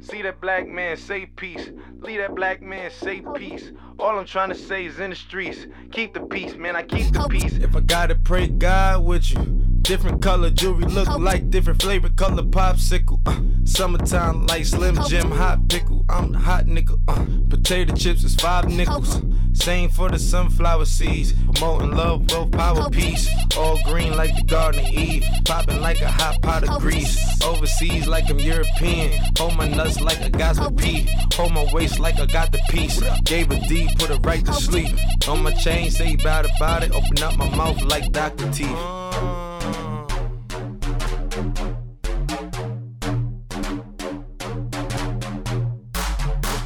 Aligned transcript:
See 0.00 0.22
that 0.22 0.40
black 0.40 0.66
man 0.66 0.96
say 0.96 1.26
peace. 1.26 1.70
Leave 2.00 2.18
that 2.20 2.34
black 2.34 2.62
man 2.62 2.90
say 2.90 3.22
peace. 3.34 3.70
All 3.98 4.18
I'm 4.18 4.24
trying 4.24 4.48
to 4.48 4.54
say 4.54 4.86
is 4.86 4.98
in 4.98 5.10
the 5.10 5.16
streets. 5.16 5.66
Keep 5.92 6.14
the 6.14 6.20
peace, 6.20 6.54
man. 6.56 6.74
I 6.74 6.82
keep 6.82 7.12
the 7.12 7.26
peace. 7.28 7.56
If 7.58 7.76
I 7.76 7.80
gotta 7.80 8.14
pray 8.14 8.48
God 8.48 9.04
with 9.04 9.30
you. 9.30 9.38
Different 9.82 10.22
color 10.22 10.50
jewelry 10.50 10.84
look 10.84 11.08
like 11.18 11.50
different 11.50 11.82
flavor 11.82 12.10
color 12.10 12.42
popsicle. 12.42 13.20
Uh, 13.26 13.40
summertime 13.64 14.46
like 14.46 14.64
Slim 14.64 14.98
Jim 15.08 15.30
hot 15.30 15.68
pickle. 15.68 16.04
I'm 16.08 16.32
the 16.32 16.38
hot 16.38 16.66
nickel. 16.66 16.98
Uh, 17.08 17.26
potato 17.48 17.94
chips 17.94 18.24
is 18.24 18.34
five 18.36 18.68
nickels. 18.68 19.20
Same 19.52 19.90
for 19.90 20.08
the 20.08 20.18
sunflower 20.18 20.86
seeds. 20.86 21.32
Promoting 21.54 21.90
love, 21.96 22.30
wealth, 22.30 22.50
power, 22.52 22.88
peace. 22.90 23.28
All 23.56 23.78
green 23.84 24.16
like 24.16 24.34
the 24.34 24.44
Garden 24.44 24.80
of 24.80 24.90
Eve. 24.92 25.24
Popping 25.44 25.80
like 25.80 26.00
a 26.00 26.10
hot 26.10 26.40
pot 26.42 26.68
of 26.68 26.80
grease. 26.80 27.18
Overseas 27.44 28.06
like 28.06 28.30
I'm 28.30 28.38
European. 28.38 29.22
Hold 29.38 29.56
my 29.56 29.68
nuts 29.68 30.00
like 30.00 30.20
I 30.20 30.28
got 30.28 30.56
some 30.56 30.74
pee. 30.76 31.08
Hold 31.34 31.52
my 31.52 31.66
waist 31.72 31.98
like 31.98 32.18
I 32.18 32.26
got 32.26 32.52
the 32.52 32.60
piece. 32.70 33.00
Gave 33.24 33.50
a 33.50 33.60
D, 33.68 33.88
put 33.98 34.10
it 34.10 34.24
right 34.24 34.44
to 34.46 34.52
sleep. 34.52 34.96
On 35.28 35.42
my 35.42 35.52
chain, 35.52 35.90
say 35.90 36.16
bad 36.16 36.46
about 36.56 36.82
it. 36.82 36.92
Open 36.92 37.22
up 37.22 37.36
my 37.36 37.54
mouth 37.54 37.82
like 37.82 38.12
Dr. 38.12 38.50
Teeth. 38.52 38.68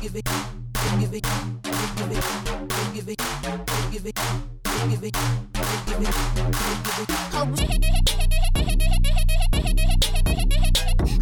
give 0.01 0.17
it, 0.17 0.25
give 1.01 1.15
it, 1.15 1.27
give 1.97 2.13
it, 2.13 2.44
it, 3.15 3.93
give 3.93 4.07
it, 4.07 4.15
give 4.91 5.05
it, 5.05 5.15
give 5.87 6.01
it, 6.01 6.15
give 6.45 6.99
it. 7.01 7.11
Hope. 7.33 7.59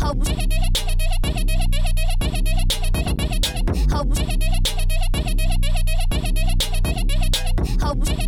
Hope. 0.01 0.27
Hope. 3.91 4.19
Hope. 7.81 8.22